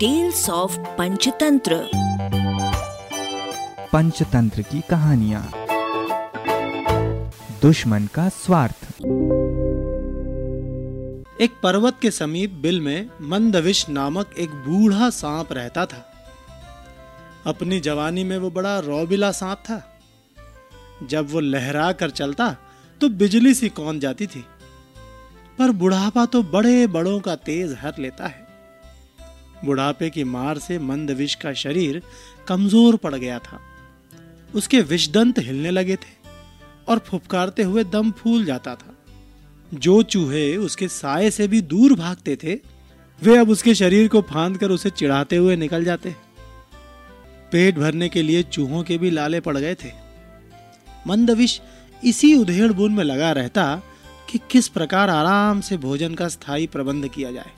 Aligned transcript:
Tales 0.00 0.50
of 0.50 0.78
Panchatantra 0.78 1.88
Panchatantra 3.92 4.62
की 4.62 4.80
कहानियाँ। 4.80 5.52
दुश्मन 7.62 8.06
का 8.06 8.28
स्वार्थ। 8.28 8.86
एक 11.40 11.50
पर्वत 11.62 11.96
के 12.02 12.10
समीप 12.10 12.52
बिल 12.52 12.80
में 12.80 13.10
मंदविश 13.22 13.88
नामक 13.88 14.34
एक 14.38 14.50
बूढ़ा 14.50 15.10
सांप 15.10 15.52
रहता 15.52 15.86
था। 15.86 16.04
अपनी 17.46 17.80
जवानी 17.80 18.24
में 18.24 18.38
वो 18.38 18.50
बड़ा 18.50 18.78
रौबिला 18.78 19.32
सांप 19.32 19.58
था। 19.58 19.82
जब 21.02 21.30
वो 21.30 21.40
लहरा 21.40 21.92
कर 21.92 22.10
चलता 22.10 22.56
तो 23.00 23.08
बिजली 23.08 23.54
सी 23.54 23.68
कौन 23.68 24.00
जाती 24.00 24.26
थी। 24.26 24.44
पर 25.58 25.70
बुढ़ापा 25.70 26.26
तो 26.26 26.42
बड़े 26.42 26.86
बड़ों 26.86 27.20
का 27.20 27.34
तेज 27.34 27.76
हर 27.80 27.92
लेता 27.98 28.26
है। 28.26 28.45
बुढ़ापे 29.66 30.10
की 30.10 30.24
मार 30.26 30.58
से 30.58 30.78
मंदविश 30.80 31.34
का 31.34 31.52
शरीर 31.54 32.02
कमज़ोर 32.48 32.96
पड़ 32.96 33.14
गया 33.14 33.38
था। 33.38 33.60
उसके 34.54 34.80
विषदंत 34.82 35.38
हिलने 35.38 35.70
लगे 35.70 35.96
थे 35.96 36.14
और 36.88 36.98
फुफकारते 37.06 37.62
हुए 37.62 37.84
दम 37.86 38.10
फूल 38.12 38.44
जाता 38.44 38.74
था। 38.74 38.94
जो 39.72 40.02
चूहे 40.04 40.56
उसके 40.58 40.88
साय 40.88 41.30
से 41.30 41.48
भी 41.48 41.60
दूर 41.62 41.94
भागते 41.94 42.36
थे, 42.36 42.54
वे 43.22 43.36
अब 43.36 43.50
उसके 43.50 43.74
शरीर 43.74 44.08
को 44.08 44.20
फांद 44.22 44.58
कर 44.58 44.70
उसे 44.70 44.90
चिढ़ाते 44.90 45.36
हुए 45.36 45.56
निकल 45.56 45.84
जाते 45.84 46.14
पेट 47.52 47.78
भरने 47.78 48.08
के 48.08 48.22
लिए 48.22 48.42
चूहों 48.42 48.82
के 48.82 48.96
भी 48.98 49.10
लाले 49.10 49.40
पड़ 49.40 49.56
गए 49.56 49.74
थे। 49.74 49.90
मंदविश 51.06 51.60
इसी 52.02 52.34
उधेड़ 52.34 52.72
बुन 52.72 52.92
में 52.92 53.04
लगा 53.04 53.30
रहता 53.32 53.64
कि 54.30 54.38
किस 54.50 54.68
प्रकार 54.68 55.10
आराम 55.10 55.60
से 55.60 55.76
भोजन 55.76 56.14
का 56.14 56.28
स्थायी 56.28 56.66
प्रबंध 56.66 57.08
किया 57.08 57.30
जाए। 57.32 57.52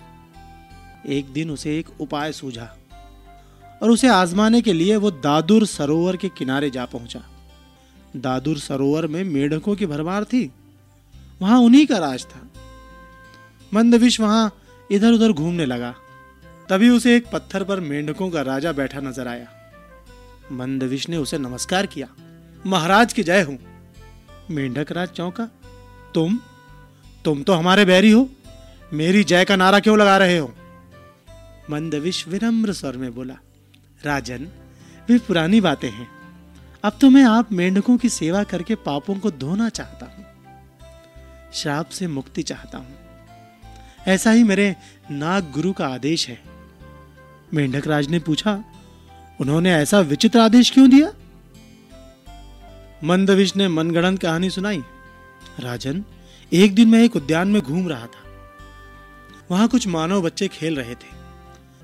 एक 1.07 1.33
दिन 1.33 1.51
उसे 1.51 1.79
एक 1.79 2.01
उपाय 2.01 2.33
सूझा 2.33 2.77
और 3.83 3.91
उसे 3.91 4.09
आजमाने 4.09 4.61
के 4.63 4.73
लिए 4.73 4.97
वो 4.97 5.11
दादुर 5.11 5.67
सरोवर 5.67 6.17
के 6.17 6.29
किनारे 6.29 6.71
जा 6.71 6.85
पहुँचा। 6.85 7.23
दादुर 8.17 8.59
सरोवर 8.59 9.07
में 9.07 9.25
मेढकों 9.25 9.77
की 9.77 9.87
भरमार 9.87 10.25
थी। 10.25 10.53
वहाँ 11.43 11.59
उन्हीं 11.59 11.87
का 11.87 11.99
राज 11.99 12.25
था। 12.25 12.51
मंदविश 13.75 14.21
वहाँ 14.21 14.63
इधर 14.91 15.13
उधर 15.13 15.33
घूमने 15.33 15.67
लगा। 15.67 15.95
तभी 16.69 16.91
उसे 16.91 17.17
एक 17.17 17.27
पत्थर 17.33 17.65
पर 17.65 17.81
मेंढकों 17.81 18.31
का 18.31 18.43
राजा 18.43 18.73
बैठा 18.73 19.01
नज़र 19.01 19.29
आया। 19.29 19.49
मंदविश 20.53 21.09
ने 21.09 21.17
उसे 21.17 21.39
नमस्कार 21.39 21.87
किया। 21.87 22.09
महाराज 22.67 23.13
की 23.13 23.23
जय 23.23 23.43
हो। 23.43 23.57
मेंढक 24.51 24.93
राज 24.93 25.09
चौंका। 25.09 25.49
तुम? 26.15 26.39
तुम 27.25 27.43
तो 27.43 27.53
हमारे 27.53 27.85
बैरी 27.85 28.11
हो। 28.11 28.29
मेरी 28.93 29.25
जय 29.25 29.45
का 29.45 29.57
नारा 29.57 29.81
क्यों 29.81 29.99
लगा 29.99 30.19
रहे 30.19 30.39
हो? 30.39 30.55
मंदविश 31.71 32.29
विनम्र 32.29 32.73
स्वर 32.73 32.97
में 32.97 33.15
बोला, 33.15 33.35
राजन, 34.05 34.49
वे 35.09 35.19
पुरानी 35.19 35.61
बातें 35.61 35.91
हैं। 35.91 36.09
अब 36.85 36.99
तो 37.01 37.11
मैं 37.11 37.25
आप 37.25 37.53
मेंढकों 37.53 37.97
की 37.97 38.09
सेवा 38.09 38.43
करके 38.43 38.75
पापों 38.75 39.15
को 39.15 39.31
धोना 39.31 39.69
चाहता 39.69 40.07
हूँ। 40.07 40.27
श्राप 41.55 41.89
से 41.89 42.07
मुक्ति 42.07 42.43
चाहता 42.43 42.79
हूँ। 42.79 42.97
ऐसा 44.07 44.31
ही 44.31 44.43
मेरे 44.43 44.77
नाग 45.11 45.53
गुरु 45.53 45.73
का 45.73 45.89
आदेश 45.89 46.29
है। 46.29 46.43
मेंढक 47.55 47.87
राज 47.87 48.09
ने 48.09 48.19
पूछा, 48.19 48.65
उन्होंने 49.41 49.75
ऐसा 49.75 50.01
विचित्र 50.01 50.39
आदेश 50.39 50.71
क्यों 50.71 50.91
दिया? 50.91 51.13
मंदविश 53.05 53.57
ने 53.57 53.69
मनगणन 53.69 54.17
कहानी 54.17 54.51
सुनाई। 54.51 54.83
राजन, 55.61 56.05
एक 56.53 56.75
दिन 56.75 56.89
मैं 56.89 57.05
एक 57.05 57.17
उद्यान 57.17 57.49
में 57.49 57.63
घूम 57.63 57.89
रहा 57.89 58.07
था। 58.07 58.29
वहाँ 59.51 59.69
कुछ 59.69 59.87
मानव 59.87 60.23
बच्चे 60.23 60.49
खेल 60.49 60.77
रहे 60.77 60.95
थे। 60.95 61.18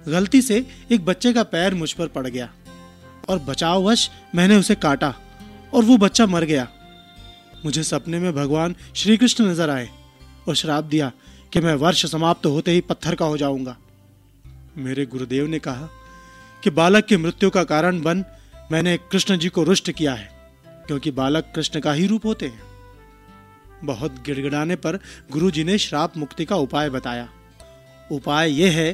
गलती 0.09 0.41
से 0.43 0.65
एक 0.93 1.05
बच्चे 1.05 1.33
का 1.33 1.43
पैर 1.45 1.75
मुझ 1.75 1.93
पर 1.93 2.09
पड़ 2.09 2.27
गया 2.27 2.49
और 3.29 3.39
बचाववश 3.39 4.09
मैंने 4.35 4.57
उसे 4.57 4.75
काटा 4.77 5.15
और 5.75 5.85
वो 5.85 5.97
बच्चा 5.99 6.27
मर 6.27 6.45
गया। 6.45 6.67
मुझे 7.65 7.83
सपने 7.83 8.19
में 8.19 8.33
भगवान 8.35 8.75
श्री 8.95 9.17
कृष्ण 9.17 9.45
नज़र 9.45 9.71
आए 9.71 9.89
और 10.49 10.55
श्राप 10.55 10.85
दिया 10.85 11.11
कि 11.53 11.61
मैं 11.61 11.75
वर्ष 11.77 12.05
समाप्त 12.07 12.47
होते 12.47 12.71
ही 12.71 12.81
पत्थर 12.81 13.15
का 13.15 13.27
हो 13.27 13.37
जाऊँगा। 13.37 13.77
मेरे 14.79 15.07
गुरुदेव 15.07 15.47
ने 15.47 15.59
कहा 15.59 15.89
कि 16.63 16.71
बालक 16.73 17.05
की 17.05 17.17
मृत्यु 17.17 17.51
का 17.51 17.65
कारण 17.65 18.01
बन 18.03 18.25
मैंने 18.73 18.97
कृष्ण 19.13 19.37
जी 19.39 19.49
को 19.49 19.63
रुष्ट 19.63 19.91
किया 19.91 20.15
है, 20.15 20.31
क्योंकि 20.87 21.11
बालक 21.13 21.53
कृष्ण 21.55 21.81
का 21.81 21.93
ही 21.93 22.07
रूप 22.07 22.27
होते 22.27 22.47
हैं। 22.47 22.63
बहुत 23.85 24.23
गिड़गिड़ाने 24.27 24.77
पर 24.77 24.99
गुरु 25.33 25.51
जी 25.51 25.65
ने 25.65 25.79
श्राप 25.79 26.17
मुक्ति 26.17 26.45
का 26.45 26.57
उपाय 26.57 26.91
बताया। 26.91 27.29
उपाय 28.11 28.53
यह 28.53 28.73
है 28.73 28.93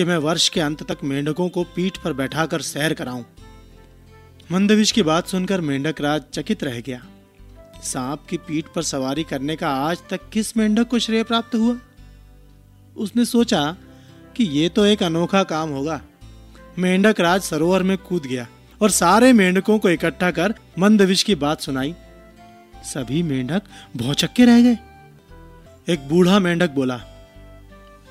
कि 0.00 0.04
मैं 0.04 0.16
वर्ष 0.16 0.48
के 0.48 0.60
अंत 0.60 0.82
तक 0.82 0.98
मेंढकों 1.04 1.48
को 1.48 1.62
पीठ 1.64 1.96
पर 1.98 2.12
बैठाकर 2.12 2.60
सैर 2.60 2.92
कराऊं। 2.94 3.22
मंदविश 4.52 4.90
की 4.90 5.02
बात 5.02 5.26
सुनकर 5.26 5.60
मेंढक 5.60 6.00
राज 6.00 6.22
चकित 6.34 6.64
रह 6.64 6.80
गया। 6.80 7.00
सांप 7.82 8.24
की 8.30 8.36
पीठ 8.38 8.66
पर 8.66 8.82
सवारी 8.82 9.24
करने 9.24 9.56
का 9.56 9.70
आज 9.80 9.98
तक 10.10 10.28
किस 10.32 10.56
मेंढक 10.56 10.88
को 10.88 10.98
श्रेय 10.98 11.22
प्राप्त 11.22 11.54
हुआ? 11.54 11.76
उसने 12.96 13.24
सोचा 13.24 13.76
कि 14.36 14.44
ये 14.44 14.68
तो 14.68 14.84
एक 14.84 15.02
अनोखा 15.02 15.42
काम 15.44 15.70
होगा। 15.70 16.00
मेंढक 16.78 17.20
राज 17.20 17.42
सरोवर 17.42 17.82
में 17.82 17.96
कूद 17.98 18.26
गया 18.26 18.48
और 18.80 18.90
सारे 18.90 19.32
मेंढकों 19.32 19.78
को 19.78 19.90
इकट्ठा 19.90 20.30
कर 20.30 20.54
मंदविश 20.78 21.22
की 21.22 21.34
बात 21.36 21.60
सुनाई। 21.60 21.94
सभी 22.84 23.22
मेंढक 23.22 23.62
भौचक्के 23.96 24.44
रह 24.44 24.62
गए। 24.62 24.78
एक 25.88 26.08
बूढ़ा 26.08 26.38
मेंढक 26.38 26.70
बोला, 26.70 27.00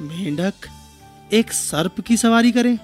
मेंढक 0.01 0.53
एक 1.34 1.53
सर्प 1.53 2.01
की 2.01 2.17
सवारी 2.17 2.51
करें? 2.51 2.79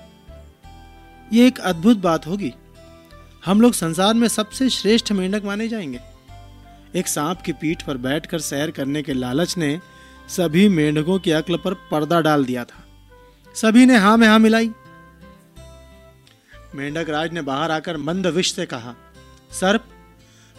यह 1.33 1.47
एक 1.47 1.59
अद्भुत 1.59 1.97
बात 1.97 2.27
होगी। 2.27 2.53
हम 3.45 3.61
लोग 3.61 3.73
संसार 3.73 4.13
में 4.13 4.27
सबसे 4.27 4.69
श्रेष्ठ 4.69 5.11
मेंढक 5.11 5.43
माने 5.43 5.67
जाएँगे। 5.67 5.99
एक 6.95 7.07
सांप 7.07 7.41
की 7.41 7.53
पीठ 7.53 7.83
पर 7.83 7.97
बैठकर 7.97 8.39
सैर 8.39 8.71
करने 8.71 9.03
के 9.03 9.13
लालच 9.13 9.57
ने 9.57 9.79
सभी 10.29 10.69
मेंढकों 10.69 11.19
की 11.19 11.31
अक्ल 11.31 11.57
पर 11.57 11.73
पर्दा 11.73 12.21
डाल 12.21 12.45
दिया 12.45 12.65
था। 12.65 12.83
सभी 13.55 13.85
ने 13.85 13.97
हाँ 13.97 14.17
में 14.17 14.27
हाँ 14.27 14.39
मिलाई। 14.39 14.71
मेंढक 16.75 17.09
राज 17.09 17.33
ने 17.33 17.41
बाहर 17.41 17.71
आकर 17.71 17.97
मंद 17.97 18.27
विष 18.27 18.53
से 18.53 18.65
कहा, 18.65 18.95
सर्प, 19.51 19.85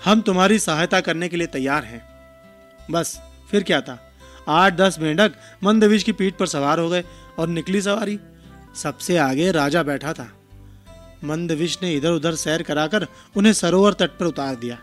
हम 0.05 0.21
तुम्हारी 0.21 0.59
सहायता 0.59 1.01
करने 1.01 1.29
के 1.29 1.37
लिए 1.37 1.47
तैयार 1.47 1.85
हैं। 1.85 2.03
बस, 2.91 3.21
फिर 3.51 3.63
क्या 3.63 3.81
था? 3.81 4.06
आठ 4.49 4.75
दस 4.75 4.99
मेंढक 4.99 5.33
मंदविश 5.65 6.03
की 6.03 6.13
पीठ 6.13 6.35
पर 6.35 6.47
सवार 6.47 6.79
हो 6.79 6.89
गए 6.89 7.05
और 7.39 7.49
निकली 7.49 7.83
सवारी। 7.83 8.19
सबसे 8.75 9.17
आगे 9.17 9.51
राजा 9.53 9.83
बैठा 9.83 10.13
था। 10.13 10.33
मंदविश 11.25 11.79
ने 11.83 11.95
इधर 11.95 12.11
उधर 12.11 12.35
सैर 12.35 12.63
कराकर 12.63 13.07
उन्हें 13.37 13.53
सरोवर 13.53 13.93
तट 13.93 14.11
पर 14.11 14.27
उतार 14.27 14.57
दिया। 14.57 14.79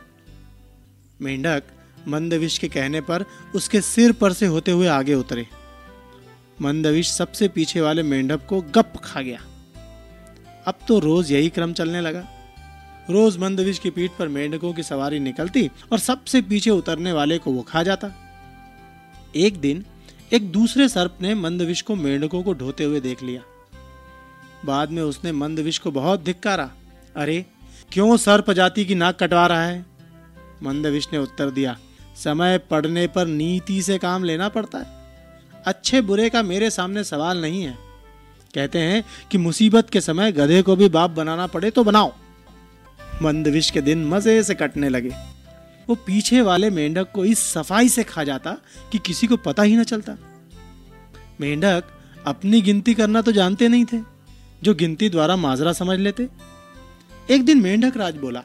मेंढक 1.21 1.63
मंदविश 2.07 2.57
के 2.57 2.67
कहने 2.67 3.01
पर 3.01 3.25
उसके 3.55 3.81
सिर 3.81 4.11
पर 4.11 4.33
से 4.33 4.45
होते 4.45 4.71
हुए 4.71 4.87
आगे 4.87 5.13
उतरे। 5.13 5.47
मंदविश 6.61 7.11
सबसे 7.11 7.47
पीछे 7.47 7.81
वाले 7.81 8.03
मेंढक 8.03 8.45
को 8.45 8.61
गप 8.61 8.93
खा 9.03 9.21
गया। 9.21 9.39
अब 10.67 10.79
तो 10.87 10.99
रोज 10.99 11.31
यही 11.31 11.49
क्रम 11.49 11.73
चलने 11.73 12.01
लगा। 12.01 12.27
रोज 13.09 13.37
मंदविश 13.37 13.79
की 13.79 13.89
पीठ 13.89 14.11
पर 14.11 14.27
मेंढकों 14.27 14.73
की 14.73 14.83
सवारी 14.83 15.19
निकलती 15.19 15.69
और 15.91 15.99
सबसे 15.99 16.41
पीछे 16.41 16.69
उतरने 16.69 17.11
वाले 17.11 17.37
को 17.37 17.51
वो 17.51 17.61
खा 17.61 17.83
जाता। 17.83 18.22
एक 19.35 19.59
दिन 19.59 19.85
एक 20.33 20.51
दूसरे 20.51 20.89
सर्प 20.89 21.17
ने 21.21 21.35
मंदविश 21.35 21.81
को 21.81 21.95
मेंढकों 21.95 22.43
को 22.43 22.53
ढोते 22.53 22.83
हुए 22.83 22.99
देख 22.99 23.23
लिया। 23.23 23.41
बाद 24.65 24.91
में 24.91 25.01
उसने 25.01 25.31
मंदविश 25.31 25.77
को 25.77 25.91
बहुत 25.91 26.23
धिक्कारा। 26.23 26.71
अरे, 27.15 27.45
क्यों 27.91 28.17
सर्प 28.17 28.51
जाति 28.51 28.85
की 28.85 28.95
नाक 28.95 29.19
कटवा 29.19 29.47
रहा 29.47 29.65
है? 29.65 29.85
मंदविश 30.63 31.07
ने 31.13 31.19
उत्तर 31.19 31.49
दिया, 31.49 31.77
समय 32.23 32.57
पड़ने 32.57 33.07
पर 33.07 33.27
नीति 33.27 33.81
से 33.81 33.97
काम 33.97 34.23
लेना 34.23 34.49
पड़ता 34.49 34.77
है। 34.77 34.85
अच्छे 35.65 36.01
बुरे 36.01 36.29
का 36.29 36.43
मेरे 36.43 36.69
सामने 36.69 37.03
सवाल 37.03 37.41
नहीं 37.41 37.63
है। 37.63 37.77
कहते 38.55 38.79
हैं 38.79 39.03
कि 39.31 39.37
मुसीबत 39.37 39.89
के 39.89 40.01
समय 40.01 40.31
गधे 40.31 40.61
को 40.61 40.75
भी 40.75 40.89
बाप 40.89 41.09
बनाना 41.09 41.47
पड़े 41.47 41.71
तो 41.71 41.83
बनाओ। 41.83 42.13
मंदविश 43.21 43.69
के 43.69 43.81
दिन 43.81 44.05
मज़े 44.05 44.43
से 44.43 44.55
कटने 44.55 44.89
लगे। 44.89 45.32
वो 45.89 45.95
पीछे 45.97 46.41
वाले 46.41 46.69
मेंढक 46.69 47.11
को 47.11 47.25
इस 47.25 47.39
सफ़ाई 47.43 47.89
से 47.89 48.03
खा 48.03 48.23
जाता 48.23 48.51
कि 48.91 48.97
किसी 48.97 49.27
को 49.27 49.37
पता 49.37 49.63
ही 49.63 49.75
ना 49.75 49.83
चलता। 49.83 50.17
मेंढक 51.41 51.83
अपनी 52.25 52.61
गिनती 52.61 52.93
करना 52.93 53.21
तो 53.21 53.31
जानते 53.31 53.67
नहीं 53.67 53.85
थे, 53.85 53.99
जो 54.63 54.73
गिनती 54.75 55.09
द्वारा 55.09 55.35
माजरा 55.35 55.73
समझ 55.73 55.99
लेते। 55.99 56.27
एक 57.31 57.45
दिन 57.45 57.61
मेंढक 57.61 57.97
राज 57.97 58.17
बोला, 58.17 58.43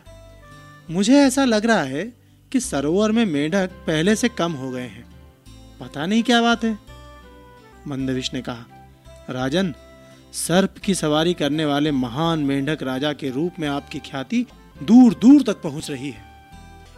मुझे 0.91 1.17
ऐसा 1.17 1.45
लग 1.45 1.67
रहा 1.67 1.83
है 1.83 2.05
कि 2.53 2.61
सरोवर 2.61 3.13
में 3.13 3.25
मेंढक 3.27 3.71
पहले 3.87 4.17
से 4.17 4.29
कम 4.29 4.53
हो 4.53 4.71
गए 4.71 4.83
हैं। 4.83 5.05
पता 5.81 6.07
नहीं 6.07 6.23
क्या 6.23 6.41
बात 6.43 6.65
है? 6.65 6.79
मंदविश 7.87 8.33
ने 8.35 8.43
कहा, 8.43 8.65
राजन, 9.31 9.75
सर्प 10.33 10.79
की 10.79 10.95
सवारी 10.95 11.35
करने 11.35 11.65
वाले 11.65 11.91
महान 11.93 12.39
मेंढक 12.39 12.83
राजा 12.83 13.13
के 13.13 13.31
रूप 13.31 13.61
में 13.61 13.69
आपकी 13.69 13.99
ख्याति 14.01 14.45
दूर 14.83 15.15
दूर 15.15 15.43
तक 15.43 15.61
पहुँच 15.63 15.91
रही 15.91 16.11
है। 16.11 16.28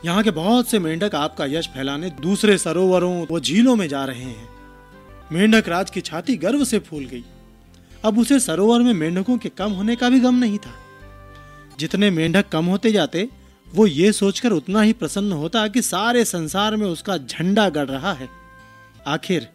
यहाँ 0.05 0.23
के 0.23 0.31
बहुत 0.31 0.69
से 0.69 0.79
मेंढक 0.79 1.15
आपका 1.15 1.45
यश 1.45 1.69
फैलाने 1.69 2.11
दूसरे 2.11 2.59
सरोवरों 2.59 3.27
व 3.31 3.41
झीलों 3.41 3.77
में 3.77 3.89
जा 3.89 4.05
रहे 4.05 4.23
हैं। 4.23 4.49
मेंढक 5.33 5.69
राज 5.69 5.91
की 5.91 6.01
छाती 6.01 6.37
गर्व 6.37 6.65
से 6.65 6.79
फूल 6.79 7.05
गई। 7.05 7.25
अब 8.05 8.19
उसे 8.19 8.41
सरोवर 8.41 8.81
में 8.81 8.95
मेंढकों 8.95 9.39
के 9.39 9.49
कम 9.49 9.73
होने 9.73 9.97
का 9.97 10.11
भी 10.11 10.21
गम 10.21 10.35
नहीं 10.35 10.59
था। 10.59 10.71
जितने 11.79 12.11
मेंढक 12.11 12.49
कम 12.49 12.67
होते 12.67 12.93
जाते, 12.93 13.29
वो 13.75 13.87
ये 13.87 14.13
सोचकर 14.13 14.53
उतना 14.53 14.81
ही 14.81 14.93
प्रसन्न 14.93 15.33
होता 15.33 15.69
कि 15.69 15.83
सारे 15.83 16.25
संसार 16.25 16.77
में 16.77 16.87
उसका 16.87 17.17
झंडा 17.17 17.69
गड़ 17.69 17.89
रहा 17.89 18.13
है। 18.13 18.29
आखिर 19.07 19.49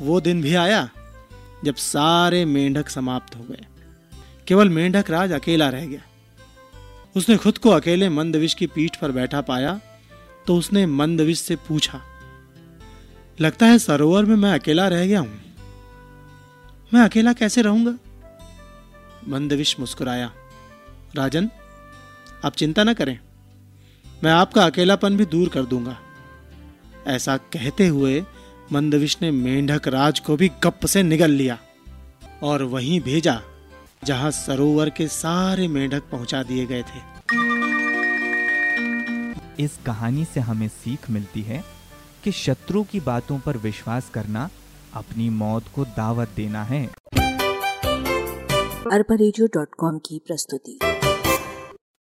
वो 0.00 0.20
दिन 0.20 0.42
भी 0.42 0.54
आया 0.54 0.88
जब 1.64 1.74
सारे 1.74 2.44
मेंढक 2.44 2.88
समाप्त 2.88 3.36
हो 3.36 3.42
गए। 3.42 3.66
केवल 4.48 4.68
मेंढक 4.68 5.10
राज 5.10 5.32
अकेला 5.32 5.68
रह 5.68 5.86
गया। 5.86 6.05
उसने 7.16 7.36
खुद 7.36 7.58
को 7.58 7.70
अकेले 7.70 8.08
मंदविश 8.08 8.54
की 8.54 8.66
पीठ 8.66 8.96
पर 8.96 9.12
बैठा 9.12 9.40
पाया 9.40 9.80
तो 10.46 10.56
उसने 10.56 10.86
मंदविश 10.86 11.38
से 11.38 11.56
पूछा, 11.68 12.00
लगता 13.40 13.66
है 13.66 13.78
सरोवर 13.78 14.24
में 14.24 14.36
मैं 14.36 14.52
अकेला 14.52 14.88
रह 14.88 15.06
गया 15.06 15.20
हूँ? 15.20 15.40
मैं 16.94 17.00
अकेला 17.00 17.32
कैसे 17.32 17.62
रहूँगा? 17.62 17.96
मंदविश 19.28 19.78
मुस्कुराया, 19.80 20.30
राजन, 21.16 21.50
आप 22.44 22.54
चिंता 22.54 22.84
न 22.84 22.94
करें, 22.94 23.18
मैं 24.24 24.32
आपका 24.32 24.64
अकेलापन 24.66 25.16
भी 25.16 25.24
दूर 25.24 25.48
कर 25.48 25.62
दूँगा। 25.62 25.96
ऐसा 27.06 27.36
कहते 27.36 27.86
हुए 27.86 28.24
मंदविश 28.72 29.16
ने 29.22 29.30
मेंढक 29.30 29.88
राज 29.88 30.20
को 30.20 30.36
भी 30.36 30.50
गप 30.64 30.86
से 30.86 31.02
निगल 31.02 31.30
लिया 31.30 31.58
और 32.42 32.62
वहीं 32.62 33.00
भेजा 33.00 33.40
जहाँ 34.06 34.30
सरोवर 34.30 34.90
के 34.90 35.08
सारे 35.08 35.68
मेंढक 35.68 36.02
पहुँचा 36.12 36.42
दिए 36.42 36.66
गए 36.66 36.82
थे। 36.82 37.16
इस 39.64 39.78
कहानी 39.86 40.24
से 40.24 40.40
हमें 40.40 40.68
सीख 40.68 41.10
मिलती 41.10 41.42
है 41.42 41.64
कि 42.24 42.32
शत्रु 42.32 42.82
की 42.84 43.00
बातों 43.00 43.38
पर 43.38 43.56
विश्वास 43.56 44.10
करना 44.10 44.50
अपनी 44.94 45.30
मौत 45.30 45.64
को 45.74 45.84
दावत 45.84 46.28
देना 46.36 46.64
है। 46.64 46.86
अरबा 48.92 49.16
की 49.98 50.20
प्रस्तुति। 50.26 50.78